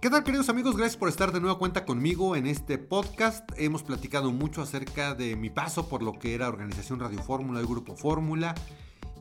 [0.00, 0.78] ¿Qué tal queridos amigos?
[0.78, 3.46] Gracias por estar de nueva cuenta conmigo en este podcast.
[3.58, 7.66] Hemos platicado mucho acerca de mi paso por lo que era Organización Radio Fórmula y
[7.66, 8.54] Grupo Fórmula.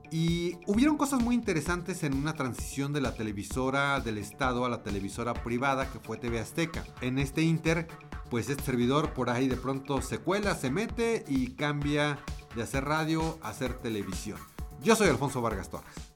[0.10, 4.81] Y hubieron cosas muy interesantes en una transición de la televisora del Estado a la
[4.81, 6.86] televisora privada que fue TV Azteca.
[7.02, 7.86] En este inter,
[8.30, 12.20] pues este servidor por ahí de pronto se cuela, se mete y cambia
[12.55, 14.39] de hacer radio a hacer televisión.
[14.82, 16.14] Yo soy Alfonso Vargas Torres.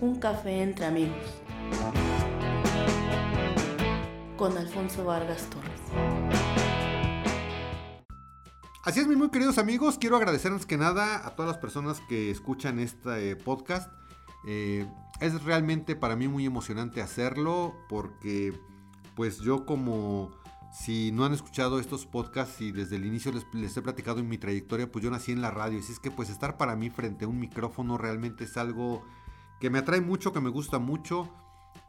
[0.00, 1.47] Un café entre amigos
[4.38, 5.80] con Alfonso Vargas Torres.
[8.84, 12.00] Así es, mis muy queridos amigos, quiero agradecer antes que nada a todas las personas
[12.08, 13.92] que escuchan este podcast.
[14.46, 14.86] Eh,
[15.20, 18.58] es realmente para mí muy emocionante hacerlo porque
[19.16, 20.30] pues yo como
[20.72, 24.28] si no han escuchado estos podcasts y desde el inicio les, les, he platicado en
[24.28, 25.80] mi trayectoria, pues yo nací en la radio.
[25.80, 29.04] Así es que pues estar para mí frente a un micrófono realmente es algo
[29.60, 31.28] que me atrae mucho, que me gusta mucho.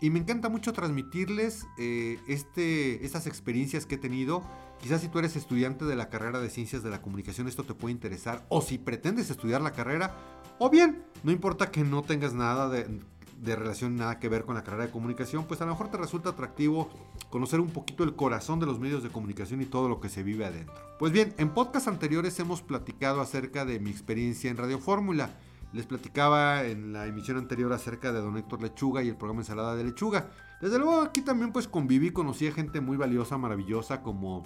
[0.02, 4.44] Y me encanta mucho transmitirles eh, este, estas experiencias que he tenido.
[4.82, 7.74] Quizás si tú eres estudiante de la carrera de Ciencias de la Comunicación esto te
[7.74, 8.46] puede interesar.
[8.50, 10.16] O si pretendes estudiar la carrera.
[10.58, 14.64] O bien, no importa que no tengas nada de, relación, nada que ver con la
[14.64, 15.46] carrera de comunicación.
[15.46, 16.90] Pues a lo mejor te resulta atractivo
[17.30, 20.24] conocer un poquito el corazón de los medios de comunicación y todo lo que se
[20.24, 20.76] vive adentro.
[20.98, 25.30] Pues bien, en podcasts anteriores hemos platicado acerca de mi experiencia en Radio Fórmula.
[25.72, 29.76] Les platicaba en la emisión anterior acerca de don Héctor Lechuga y el programa Ensalada
[29.76, 30.30] de Lechuga.
[30.62, 34.44] Desde luego aquí también pues conviví, conocí a gente muy valiosa, maravillosa como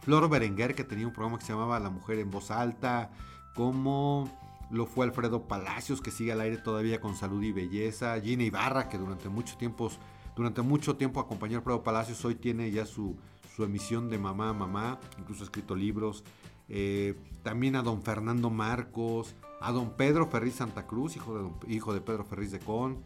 [0.00, 3.10] Flor Berenguer que tenía un programa que se llamaba La Mujer en Voz Alta,
[3.54, 4.30] como
[4.70, 8.88] lo fue Alfredo Palacios que sigue al aire todavía con Salud y Belleza, Gina Ibarra
[8.88, 9.90] que durante mucho tiempo,
[10.34, 13.16] durante mucho tiempo acompañó a Alfredo Palacios, hoy tiene ya su,
[13.54, 16.24] su emisión de Mamá a Mamá, incluso ha escrito libros.
[16.68, 21.94] Eh, también a don Fernando Marcos, a don Pedro Ferriz Santa Cruz, hijo de, hijo
[21.94, 22.98] de Pedro Ferriz de Con,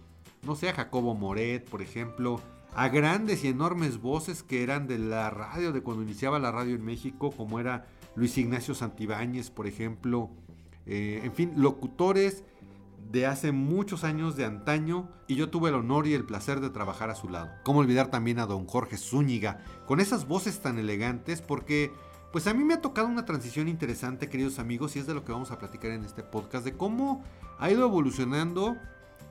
[0.43, 2.41] no sé, a Jacobo Moret, por ejemplo,
[2.75, 6.75] a grandes y enormes voces que eran de la radio, de cuando iniciaba la radio
[6.75, 10.31] en México, como era Luis Ignacio Santibáñez, por ejemplo,
[10.87, 12.45] eh, en fin, locutores
[13.11, 16.71] de hace muchos años de antaño y yo tuve el honor y el placer de
[16.71, 17.51] trabajar a su lado.
[17.65, 21.93] ¿Cómo olvidar también a don Jorge Zúñiga, con esas voces tan elegantes porque
[22.33, 25.25] pues a mí me ha tocado una transición interesante, queridos amigos, y es de lo
[25.25, 27.25] que vamos a platicar en este podcast, de cómo
[27.59, 28.77] ha ido evolucionando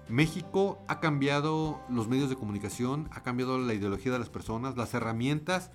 [0.10, 4.94] México, ha cambiado los medios de comunicación, ha cambiado la ideología de las personas, las
[4.94, 5.72] herramientas,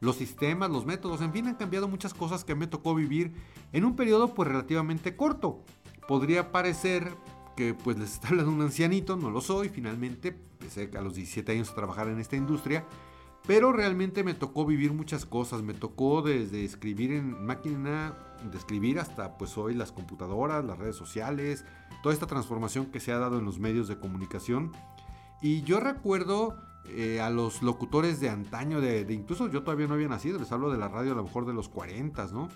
[0.00, 3.32] los sistemas, los métodos, en fin, han cambiado muchas cosas que me tocó vivir
[3.72, 5.64] en un periodo pues relativamente corto.
[6.06, 7.16] Podría parecer
[7.56, 10.28] que pues les está hablando un ancianito, no lo soy, finalmente,
[10.60, 12.84] empecé a los 17 años a trabajar en esta industria,
[13.48, 18.14] pero realmente me tocó vivir muchas cosas, me tocó desde escribir en máquina
[18.44, 21.64] de escribir hasta pues hoy las computadoras, las redes sociales,
[22.02, 24.72] toda esta transformación que se ha dado en los medios de comunicación.
[25.40, 26.58] Y yo recuerdo
[26.90, 30.70] eh, a los locutores de antaño, de, incluso yo todavía no había nacido, les hablo
[30.70, 32.50] de la radio a lo mejor de los 40, ¿no?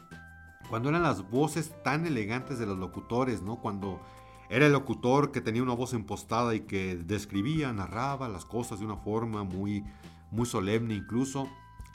[0.69, 3.57] Cuando eran las voces tan elegantes de los locutores, ¿no?
[3.63, 3.99] Cuando
[4.51, 8.85] era el locutor que tenía una voz impostada y que describía, narraba las cosas de
[8.85, 9.87] una forma muy
[10.33, 11.49] muy solemne incluso,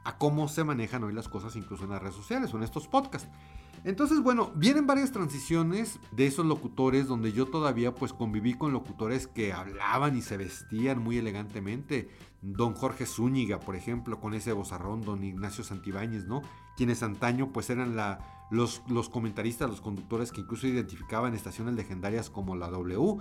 [0.05, 2.87] a cómo se manejan hoy las cosas incluso en las redes sociales o en estos
[2.87, 3.29] podcasts.
[3.83, 9.27] Entonces, bueno, vienen varias transiciones de esos locutores donde yo todavía pues conviví con locutores
[9.27, 12.09] que hablaban y se vestían muy elegantemente.
[12.41, 16.41] Don Jorge Zúñiga, por ejemplo, con ese bozarrón, don Ignacio Santibáñez, ¿no?
[16.75, 22.29] Quienes antaño pues eran la, los, los comentaristas, los conductores que incluso identificaban estaciones legendarias
[22.29, 23.17] como la W.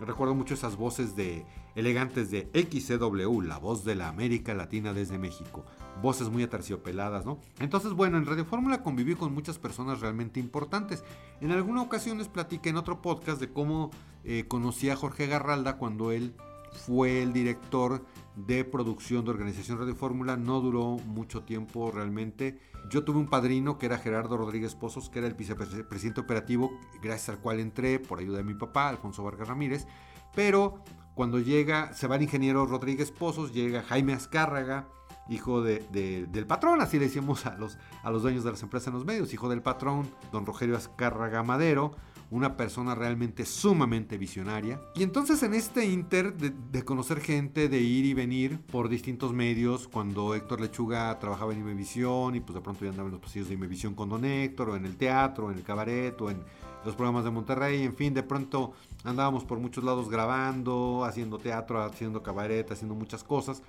[0.00, 1.44] Recuerdo mucho esas voces de
[1.74, 5.64] elegantes de XCW, la voz de la América Latina desde México.
[6.02, 7.38] Voces muy aterciopeladas, ¿no?
[7.58, 11.02] Entonces, bueno, en Radio Fórmula conviví con muchas personas realmente importantes.
[11.40, 13.90] En alguna ocasión les platiqué en otro podcast de cómo
[14.24, 16.34] eh, conocí a Jorge Garralda cuando él
[16.72, 18.04] fue el director
[18.46, 20.36] de producción de Organización Radio Fórmula.
[20.36, 22.60] No duró mucho tiempo realmente.
[22.90, 26.70] Yo tuve un padrino que era Gerardo Rodríguez Pozos, que era el vicepresidente operativo,
[27.02, 29.86] gracias al cual entré por ayuda de mi papá, Alfonso Vargas Ramírez.
[30.34, 30.82] Pero
[31.14, 34.88] cuando llega, se va el ingeniero Rodríguez Pozos, llega Jaime Azcárraga,
[35.28, 38.88] hijo de, del patrón, así le decimos a los, a los dueños de las empresas
[38.88, 41.96] en los medios, hijo del patrón, don Rogelio Azcárraga Madero,
[42.30, 44.80] una persona realmente sumamente visionaria.
[44.94, 49.88] Y entonces en este inter de, conocer gente, de ir y venir por distintos medios,
[49.88, 53.48] cuando Héctor Lechuga trabajaba en Imevisión y pues de pronto ya andaba en los pasillos
[53.48, 56.42] de Imevisión con Don Héctor, o en el teatro, o en el cabaret, o en
[56.84, 58.72] los programas de Monterrey, en fin, de pronto
[59.04, 63.62] andábamos por muchos lados grabando, haciendo teatro, haciendo cabaret, haciendo muchas cosas.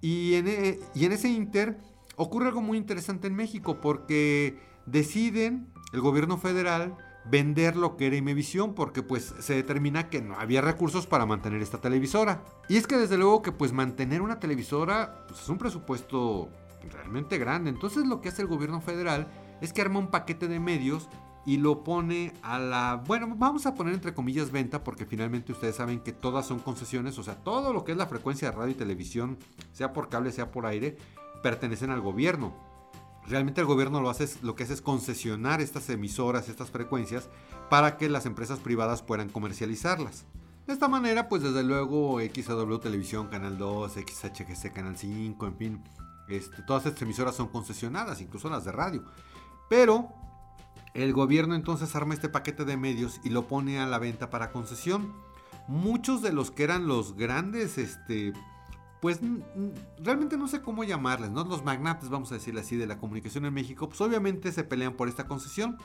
[0.00, 1.78] Y en, e, y en ese inter
[2.16, 8.16] ocurre algo muy interesante en México porque deciden el gobierno federal vender lo que era
[8.16, 12.42] Imevisión porque pues se determina que no había recursos para mantener esta televisora.
[12.68, 16.48] Y es que desde luego que pues mantener una televisora pues, es un presupuesto
[16.90, 17.70] realmente grande.
[17.70, 19.28] Entonces lo que hace el gobierno federal
[19.60, 21.08] es que arma un paquete de medios
[21.46, 25.76] y lo pone a la, bueno, vamos a poner entre comillas venta porque finalmente ustedes
[25.76, 28.72] saben que todas son concesiones, o sea, todo lo que es la frecuencia de radio
[28.72, 29.38] y televisión,
[29.72, 30.98] sea por cable, sea por aire,
[31.42, 32.69] pertenecen al gobierno.
[33.26, 37.28] Realmente el gobierno lo, hace, lo que hace es concesionar estas emisoras, estas frecuencias,
[37.68, 40.24] para que las empresas privadas puedan comercializarlas.
[40.66, 45.84] De esta manera, pues desde luego XW Televisión, Canal 2, XHGC, Canal 5, en fin,
[46.28, 49.04] este, todas estas emisoras son concesionadas, incluso las de radio.
[49.68, 50.08] Pero
[50.94, 54.50] el gobierno entonces arma este paquete de medios y lo pone a la venta para
[54.50, 55.12] concesión.
[55.68, 58.32] Muchos de los que eran los grandes este,
[59.00, 59.20] pues
[59.98, 61.44] realmente no sé cómo llamarles, ¿no?
[61.44, 64.94] Los magnates, vamos a decirle así, de la comunicación en México, pues obviamente se pelean
[64.94, 65.78] por esta concesión.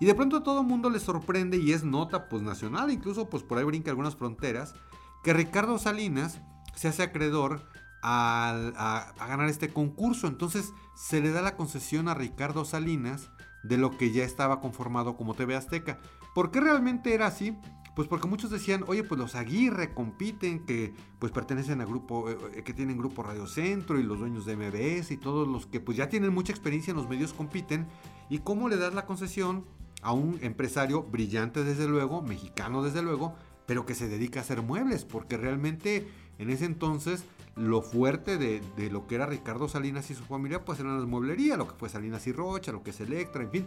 [0.00, 3.28] Y de pronto a todo el mundo le sorprende y es nota pues nacional, incluso
[3.28, 4.74] pues por ahí brinca algunas fronteras,
[5.22, 6.40] que Ricardo Salinas
[6.74, 7.68] se hace acreedor
[8.02, 10.28] a, a ganar este concurso.
[10.28, 13.28] Entonces se le da la concesión a Ricardo Salinas
[13.64, 15.98] de lo que ya estaba conformado como TV Azteca.
[16.34, 17.58] ¿Por qué realmente era así?
[17.98, 22.38] Pues porque muchos decían, oye, pues los Aguirre compiten, que pues pertenecen a grupo, eh,
[22.54, 25.80] eh, que tienen grupo Radio Centro y los dueños de MBS y todos los que
[25.80, 27.88] pues ya tienen mucha experiencia en los medios compiten.
[28.30, 29.64] ¿Y cómo le das la concesión
[30.00, 33.34] a un empresario brillante desde luego, mexicano desde luego,
[33.66, 35.04] pero que se dedica a hacer muebles?
[35.04, 36.06] Porque realmente
[36.38, 37.24] en ese entonces
[37.56, 41.08] lo fuerte de, de lo que era Ricardo Salinas y su familia pues eran las
[41.08, 43.66] mueblerías, lo que fue Salinas y Rocha, lo que es Electra, en fin.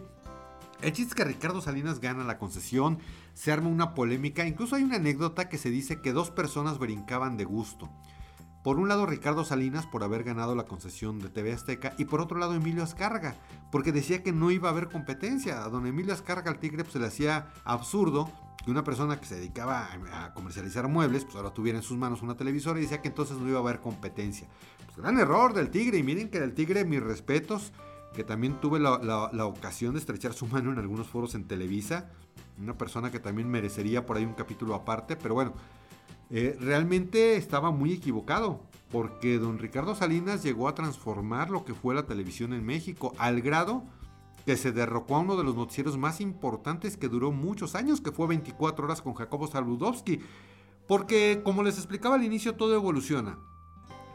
[0.82, 2.98] El chiste es que Ricardo Salinas gana la concesión,
[3.34, 7.36] se arma una polémica, incluso hay una anécdota que se dice que dos personas brincaban
[7.36, 7.88] de gusto.
[8.64, 12.20] Por un lado Ricardo Salinas por haber ganado la concesión de TV Azteca y por
[12.20, 13.36] otro lado Emilio Azcárraga,
[13.70, 15.64] porque decía que no iba a haber competencia.
[15.64, 18.28] A don Emilio Azcárraga al tigre pues, se le hacía absurdo
[18.64, 22.22] que una persona que se dedicaba a comercializar muebles, pues ahora tuviera en sus manos
[22.22, 24.48] una televisora y decía que entonces no iba a haber competencia.
[24.86, 27.72] Pues gran error del tigre y miren que el tigre, mis respetos,
[28.14, 32.10] que también tuve la, ocasión de estrechar su mano en algunos foros en Televisa.
[32.58, 35.52] Una persona que también merecería por ahí un capítulo aparte, pero bueno,
[36.30, 38.60] eh, realmente estaba muy equivocado,
[38.90, 43.40] porque don Ricardo Salinas llegó a transformar lo que fue la televisión en México, al
[43.40, 43.84] grado
[44.44, 48.12] que se derrocó a uno de los noticieros más importantes que duró muchos años, que
[48.12, 50.20] fue 24 horas con Jacobo Saludowski.
[50.88, 53.38] Porque, como les explicaba al inicio, todo evoluciona.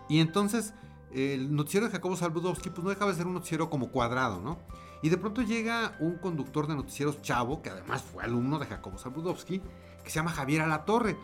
[0.09, 0.73] Y entonces
[1.13, 4.57] el noticiero de Jacobo Saludowski pues no dejaba de ser un noticiero como cuadrado, ¿no?
[5.01, 8.98] Y de pronto llega un conductor de noticieros chavo, que además fue alumno de Jacobo
[8.98, 9.62] Saludowski,
[10.04, 11.18] que se llama Javier Alatorre,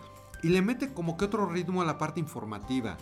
[0.43, 2.97] y le mete como que otro ritmo a la parte informativa,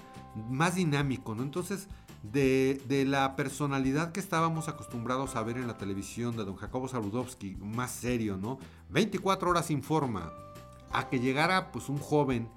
[0.50, 1.44] más dinámico, ¿no?
[1.44, 1.88] Entonces,
[2.24, 6.88] de, de, la personalidad que estábamos acostumbrados a ver en la televisión de don Jacobo
[6.88, 8.60] Saludowski, más serio, ¿no?
[8.89, 10.31] 24 horas informa,
[10.92, 12.50] a que llegara pues un joven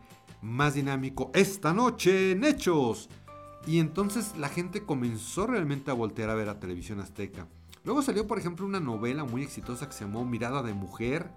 [0.43, 3.09] más dinámico, esta noche en Hechos,
[3.67, 7.47] y entonces la gente comenzó realmente a voltear a ver a Televisión Azteca.
[7.85, 11.31] Luego salió, por ejemplo, una novela muy exitosa que se llamó Mirada de Mujer,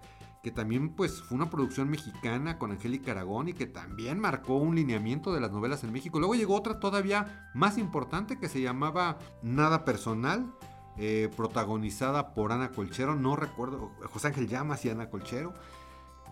[0.44, 4.76] que también pues fue una producción mexicana con Angélica Aragón y que también marcó un
[4.76, 6.20] lineamiento de las novelas en México.
[6.20, 10.54] Luego llegó otra todavía más importante que se llamaba Nada Personal,
[10.98, 15.54] eh, protagonizada por Ana Colchero, no recuerdo, José Ángel Llamas y Ana Colchero.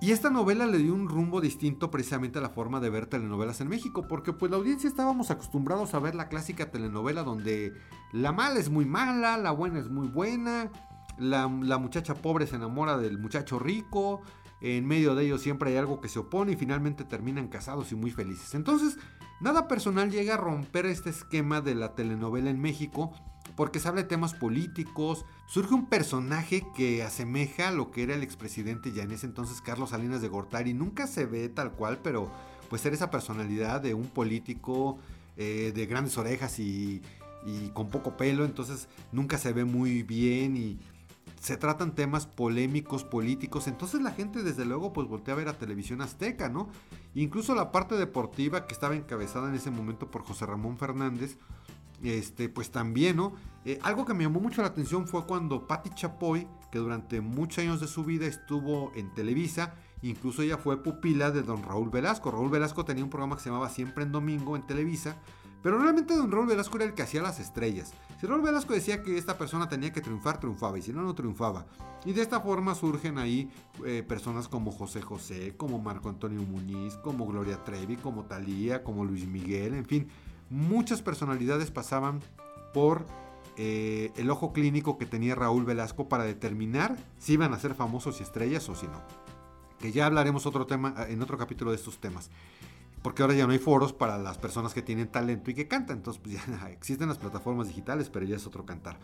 [0.01, 3.61] Y esta novela le dio un rumbo distinto precisamente a la forma de ver telenovelas
[3.61, 7.73] en México, porque pues la audiencia estábamos acostumbrados a ver la clásica telenovela donde
[8.11, 10.69] la mala es muy mala, la buena es muy buena,
[11.17, 14.21] la, muchacha pobre se enamora del muchacho rico,
[14.61, 17.95] en medio de ellos siempre hay algo que se opone y finalmente terminan casados y
[17.95, 18.53] muy felices.
[18.53, 18.97] Entonces,
[19.39, 23.13] nada personal llega a romper este esquema de la telenovela en México
[23.55, 25.25] porque se habla de temas políticos.
[25.47, 29.61] Surge un personaje que asemeja a lo que era el expresidente ya en ese entonces
[29.61, 30.73] Carlos Salinas de Gortari.
[30.73, 32.31] Nunca se ve tal cual, pero
[32.69, 34.97] pues era esa personalidad de un político
[35.37, 37.01] eh, de grandes orejas y,
[37.45, 40.79] y con poco pelo, entonces nunca se ve muy bien y
[41.39, 45.57] se tratan temas polémicos, políticos, entonces la gente desde luego pues voltea a ver a
[45.57, 46.69] televisión azteca, ¿no?
[47.13, 51.37] Incluso la parte deportiva que estaba encabezada en ese momento por José Ramón Fernández,
[52.03, 53.33] este, pues también, ¿no?
[53.65, 57.59] Eh, algo que me llamó mucho la atención fue cuando Patti Chapoy, que durante muchos
[57.59, 62.29] años de su vida estuvo en Televisa, incluso ella fue pupila de don Raúl Velasco.
[62.29, 65.17] Raúl Velasco tenía un programa que se llamaba Siempre en Domingo en Televisa,
[65.63, 67.93] pero realmente don Raúl Velasco era el que hacía las estrellas.
[68.21, 71.15] Si Raúl Velasco decía que esta persona tenía que triunfar, triunfaba, y si no, no
[71.15, 71.65] triunfaba.
[72.05, 73.49] Y de esta forma surgen ahí
[73.83, 79.05] eh, personas como José José, como Marco Antonio Muñiz, como Gloria Trevi, como Talía, como
[79.05, 80.07] Luis Miguel, en fin
[80.55, 82.21] muchas personalidades pasaban
[82.73, 83.05] por
[83.57, 88.19] eh, el ojo clínico que tenía Raúl Velasco para determinar si iban a ser famosos
[88.19, 89.01] y estrellas o si no.
[89.79, 92.29] Que ya hablaremos otro tema, en otro capítulo de estos temas.
[93.01, 95.97] Porque ahora ya no hay foros para las personas que tienen talento y que cantan.
[95.97, 98.97] Entonces, pues ya existen las plataformas digitales, pero ya es otro cantar.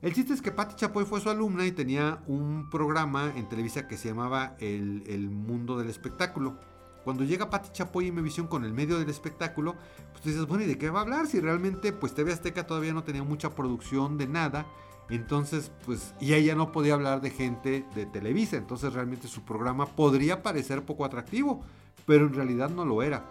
[0.00, 3.86] El chiste es que Patti Chapoy fue su alumna y tenía un programa en Televisa
[3.86, 6.58] que se llamaba el Mundo del Espectáculo
[7.06, 9.76] cuando llega Patti Chapoy y Imevisión con el medio del espectáculo,
[10.10, 11.28] pues dices, bueno, ¿y de qué va a hablar?
[11.28, 14.66] Si realmente, pues TV Azteca todavía no tenía mucha producción de nada.
[15.08, 18.56] Entonces, pues, y ella no podía hablar de gente de Televisa.
[18.56, 21.62] Entonces, realmente su programa podría parecer poco atractivo,
[22.06, 23.24] pero en realidad no lo era.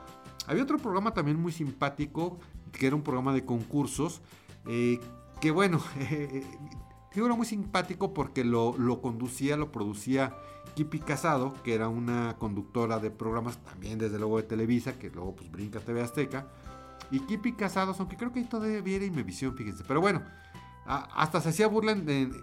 [0.47, 2.39] Había otro programa también muy simpático,
[2.71, 4.21] que era un programa de concursos,
[4.67, 5.01] eh,
[5.41, 6.45] que bueno, eh,
[7.23, 10.35] era muy simpático porque lo, lo conducía, lo producía
[10.75, 15.35] Kipi Casado, que era una conductora de programas también desde luego de Televisa, que luego
[15.35, 16.47] pues brinca TV Azteca.
[17.11, 19.83] Y Kipi Casados, aunque creo que ahí todavía era Imevisión, fíjense.
[19.87, 20.21] Pero bueno,
[20.85, 22.33] hasta se hacía burla en,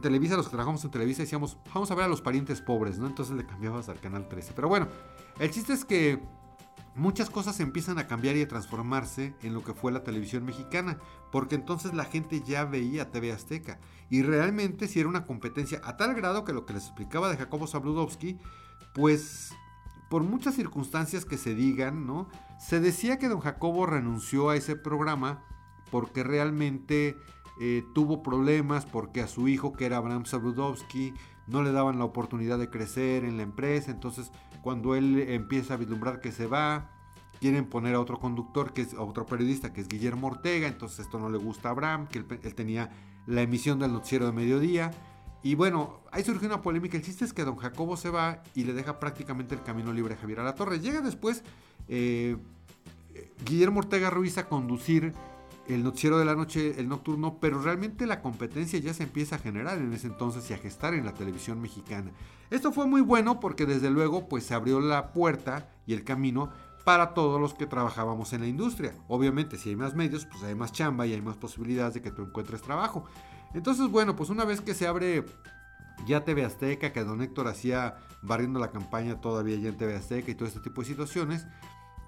[0.00, 3.06] Televisa, los que trabajamos en Televisa, decíamos, vamos a ver a los parientes pobres, ¿no?
[3.06, 4.54] Entonces le cambiabas al canal 13.
[4.56, 4.88] Pero bueno,
[5.38, 6.18] el chiste es que
[6.94, 10.98] muchas cosas empiezan a cambiar y a transformarse en lo que fue la televisión mexicana,
[11.30, 13.78] porque entonces la gente ya veía TV Azteca
[14.10, 17.36] y realmente si era una competencia a tal grado que lo que les explicaba de
[17.36, 18.38] Jacobo Zabludowski,
[18.94, 19.54] pues
[20.10, 22.28] por muchas circunstancias que se digan, ¿no?
[22.58, 25.42] Se decía que don Jacobo renunció a ese programa
[25.90, 27.16] porque realmente
[27.60, 31.14] eh, tuvo problemas, porque a su hijo, que era Abraham Zabludowski,
[31.46, 34.30] no le daban la oportunidad de crecer en la empresa, entonces
[34.62, 36.90] cuando él empieza a vislumbrar que se va,
[37.40, 41.18] quieren poner a otro conductor, que es otro periodista, que es Guillermo Ortega, entonces esto
[41.18, 42.90] no le gusta a Abraham, que él, tenía
[43.26, 44.92] la emisión del noticiero de mediodía.
[45.42, 46.96] Y bueno, ahí surgió una polémica.
[46.96, 50.14] El chiste es que don Jacobo se va y le deja prácticamente el camino libre
[50.14, 50.78] a Javier a la Torre.
[50.78, 51.42] Llega después
[51.88, 52.36] eh,
[53.44, 55.12] Guillermo Ortega Ruiz a conducir
[55.68, 59.38] el noticiero de la noche, el nocturno, pero realmente la competencia ya se empieza a
[59.38, 62.10] generar en ese entonces y a gestar en la televisión mexicana.
[62.50, 66.50] Esto fue muy bueno porque desde luego pues se abrió la puerta y el camino
[66.84, 68.92] para todos los que trabajábamos en la industria.
[69.08, 72.10] Obviamente si hay más medios pues hay más chamba y hay más posibilidades de que
[72.10, 73.04] tú encuentres trabajo.
[73.54, 75.24] Entonces bueno pues una vez que se abre
[76.06, 80.30] ya TV Azteca, que don Héctor hacía barriendo la campaña todavía ya en TV Azteca
[80.30, 81.46] y todo este tipo de situaciones,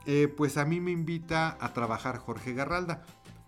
[0.07, 3.05] eh, pues a mí me invita a trabajar Jorge Garralda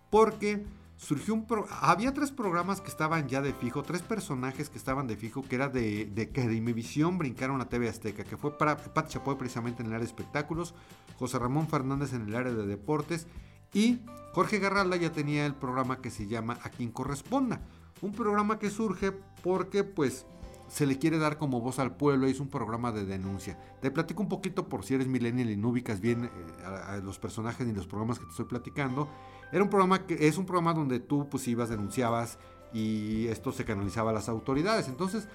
[0.09, 0.65] porque
[0.97, 1.45] surgió un
[1.81, 5.55] había tres programas que estaban ya de fijo, tres personajes que estaban de fijo, que
[5.55, 9.35] era de, de que de Imevisión brincaron a TV Azteca, que fue para Pat Chapoy
[9.35, 10.73] precisamente en el área de espectáculos,
[11.19, 13.27] José Ramón Fernández en el área de deportes
[13.73, 13.99] y
[14.33, 17.61] Jorge Garralda ya tenía el programa que se llama A quien corresponda,
[18.01, 19.11] un programa que surge
[19.43, 20.25] porque pues
[20.67, 23.57] se le quiere dar como voz al pueblo y es un programa de denuncia.
[23.81, 26.29] Te platico un poquito por si eres millennial y no ubicas bien eh,
[26.65, 29.07] a, los personajes ni los programas que te estoy platicando.
[29.51, 32.37] Era un programa que es un programa donde tú pues ibas, denunciabas
[32.73, 34.89] y esto se canalizaba a las autoridades.
[34.89, 35.27] Entonces,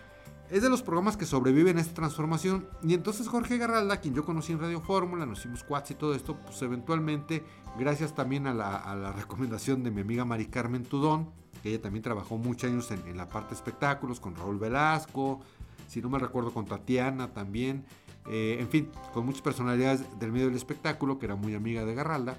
[0.50, 2.68] es de los programas que sobreviven a esta transformación.
[2.82, 6.14] Y entonces Jorge Garralda, quien yo conocí en Radio Fórmula, nos hicimos quads y todo
[6.14, 7.42] esto, pues eventualmente,
[7.78, 11.30] gracias también a la, a la recomendación de mi amiga Mari Carmen Tudón,
[11.64, 15.40] ella también trabajó muchos años en, la parte de espectáculos, con Raúl Velasco,
[15.88, 17.84] si no me recuerdo con Tatiana también,
[18.26, 21.94] eh, en fin, con muchas personalidades del medio del espectáculo, que era muy amiga de
[21.94, 22.36] Garralda,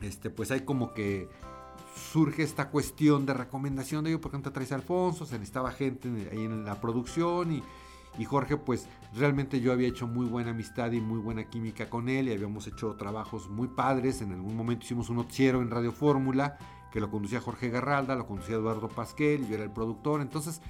[0.00, 1.28] este, pues hay como que
[1.94, 5.70] surge esta cuestión de recomendación de ello, porque no te traes a Alfonso, se necesitaba
[5.70, 7.62] gente ahí en la producción y,
[8.18, 12.08] y Jorge, pues realmente yo había hecho muy buena amistad y muy buena química con
[12.08, 14.20] él y habíamos hecho trabajos muy padres.
[14.22, 16.58] En algún momento hicimos un noticiero en Radio Fórmula
[16.94, 20.60] que lo conducía Jorge Garralda, lo conducía Eduardo Pasquel, yo era el productor, entonces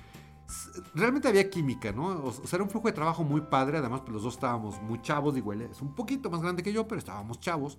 [0.94, 2.06] realmente había química, ¿no?
[2.24, 5.02] O sea, era un flujo de trabajo muy padre, además pues los dos estábamos muy
[5.02, 7.78] chavos, digo, él es un poquito más grande que yo, pero estábamos chavos.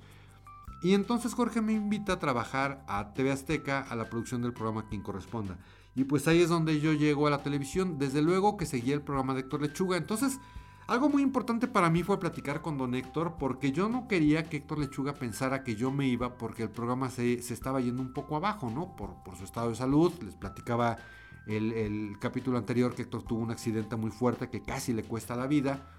[0.83, 4.87] Y entonces Jorge me invita a trabajar a TV Azteca, a la producción del programa
[4.89, 5.57] Quien Corresponda.
[5.95, 9.01] Y pues ahí es donde yo llego a la televisión, desde luego que seguía el
[9.01, 10.39] programa de Héctor Lechuga, entonces
[10.87, 14.57] algo muy importante para mí fue platicar con don Héctor porque yo no quería que
[14.57, 18.35] Héctor Lechuga pensara que yo me iba porque el programa se, estaba yendo un poco
[18.35, 18.95] abajo, ¿no?
[18.95, 20.13] Por, su estado de salud.
[20.21, 20.97] Les platicaba
[21.47, 25.35] el, el, capítulo anterior que Héctor tuvo un accidente muy fuerte que casi le cuesta
[25.35, 25.89] la vida.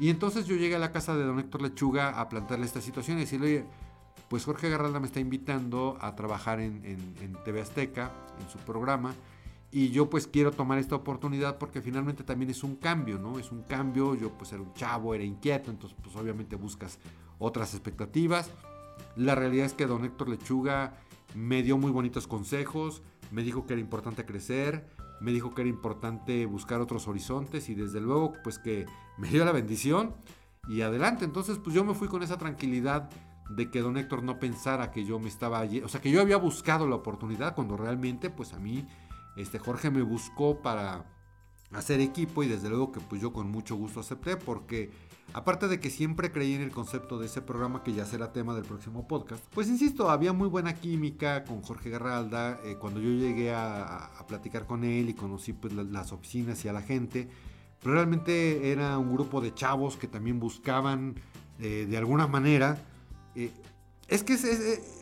[0.00, 3.18] Y entonces yo llegué a la casa de don Héctor Lechuga a plantearle esta situación
[3.18, 3.64] y decirle, oye,
[4.28, 8.10] pues Jorge Garralda me está invitando a trabajar en, en TV Azteca,
[8.40, 9.14] en su programa
[9.74, 13.40] y yo pues quiero tomar esta oportunidad porque finalmente también es un cambio, ¿no?
[13.40, 17.00] Es un cambio, yo pues era un chavo, era inquieto, entonces pues obviamente buscas
[17.40, 18.52] otras expectativas.
[19.16, 20.94] La realidad es que don Héctor Lechuga
[21.34, 23.02] me dio muy bonitos consejos,
[23.32, 24.86] me dijo que era importante crecer,
[25.20, 28.86] me dijo que era importante buscar otros horizontes y desde luego pues que
[29.18, 30.14] me dio la bendición
[30.68, 31.24] y adelante.
[31.24, 33.10] Entonces pues yo me fui con esa tranquilidad
[33.50, 36.20] de que don Héctor no pensara que yo me estaba allí, o sea, que yo
[36.20, 38.86] había buscado la oportunidad cuando realmente pues a mí
[39.36, 41.04] este Jorge me buscó para
[41.72, 44.90] hacer equipo y desde luego que pues yo con mucho gusto acepté porque
[45.32, 48.54] aparte de que siempre creí en el concepto de ese programa que ya será tema
[48.54, 53.10] del próximo podcast, pues insisto, había muy buena química con Jorge Garralda, eh, cuando yo
[53.10, 57.28] llegué a, platicar con él y conocí pues las oficinas y a la gente,
[57.80, 61.14] pero realmente era un grupo de chavos que también buscaban
[61.58, 62.78] eh, de alguna manera
[63.34, 63.50] eh,
[64.08, 64.44] es que es,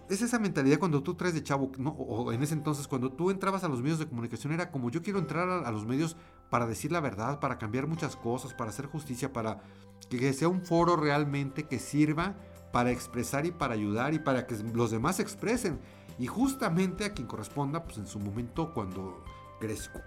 [0.09, 3.68] esa mentalidad cuando tú traes de chavo, o en ese entonces cuando tú entrabas a
[3.68, 6.16] los medios de comunicación era como yo quiero entrar a, los medios
[6.50, 9.61] para decir la verdad, para cambiar muchas cosas, para hacer justicia, para
[10.09, 12.37] que sea un foro realmente que sirva
[12.73, 15.80] para expresar y para ayudar y para que los demás expresen.
[16.18, 19.25] Y justamente a quien corresponda, pues en su momento cuando,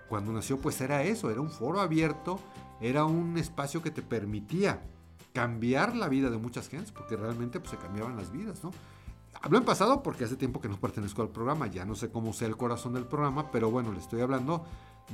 [0.07, 2.39] cuando nació, pues era eso, era un foro abierto,
[2.79, 4.81] era un espacio que te permitía
[5.35, 8.71] cambiar la vida de muchas gentes, porque realmente pues, se cambiaban las vidas, ¿no?
[9.41, 12.31] Hablo en pasado porque hace tiempo que no pertenezco al programa, ya no sé cómo
[12.31, 14.65] sea el corazón del programa, pero bueno, le estoy hablando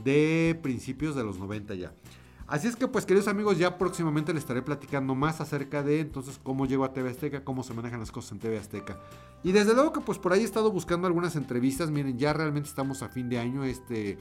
[0.03, 1.91] de principios de los 90 ya.
[2.45, 6.39] Así es que pues queridos amigos, ya próximamente les estaré platicando más acerca de entonces
[6.43, 8.99] cómo llego a TV Azteca, cómo se manejan las cosas en TV Azteca.
[9.43, 12.69] Y desde luego que pues por ahí he estado buscando algunas entrevistas, miren, ya realmente
[12.69, 14.19] estamos a fin de año, este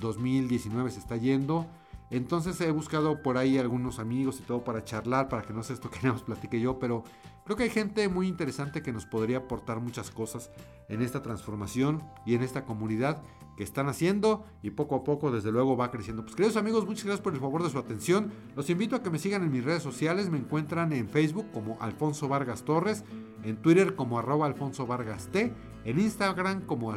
[0.00, 1.66] 2019 eh, se está yendo.
[2.14, 5.72] Entonces he buscado por ahí algunos amigos y todo para charlar, para que no sé
[5.72, 7.02] esto que nos platique yo, pero
[7.44, 10.52] creo que hay gente muy interesante que nos podría aportar muchas cosas
[10.88, 13.20] en esta transformación y en esta comunidad
[13.56, 16.22] que están haciendo y poco a poco desde luego va creciendo.
[16.22, 18.32] Pues queridos amigos, muchas gracias por el favor de su atención.
[18.54, 20.30] Los invito a que me sigan en mis redes sociales.
[20.30, 23.04] Me encuentran en Facebook como Alfonso Vargas Torres,
[23.42, 25.52] en Twitter como arroba Alfonso Vargas T,
[25.84, 26.92] en Instagram como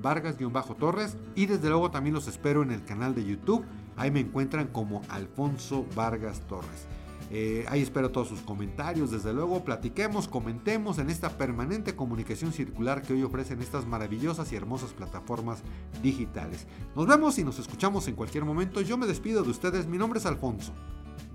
[0.00, 3.64] Alfonso-Vargas-Torres y desde luego también los espero en el canal de YouTube.
[3.96, 6.86] Ahí me encuentran como Alfonso Vargas Torres.
[7.32, 13.02] Eh, ahí espero todos sus comentarios, desde luego platiquemos, comentemos en esta permanente comunicación circular
[13.02, 15.62] que hoy ofrecen estas maravillosas y hermosas plataformas
[16.02, 16.66] digitales.
[16.96, 18.80] Nos vemos y nos escuchamos en cualquier momento.
[18.80, 20.72] Yo me despido de ustedes, mi nombre es Alfonso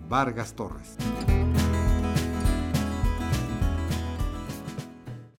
[0.09, 0.97] Vargas Torres.